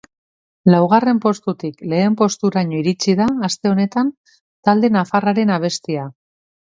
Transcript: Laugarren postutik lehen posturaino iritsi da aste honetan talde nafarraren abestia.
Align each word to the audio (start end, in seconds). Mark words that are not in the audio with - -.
Laugarren 0.75 1.19
postutik 1.25 1.83
lehen 1.91 2.17
posturaino 2.21 2.79
iritsi 2.79 3.15
da 3.21 3.29
aste 3.49 3.73
honetan 3.75 4.11
talde 4.71 4.91
nafarraren 4.97 5.53
abestia. 5.59 6.09